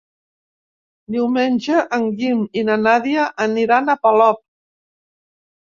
[1.15, 4.43] Diumenge en Guim i na Nàdia aniran a Polop.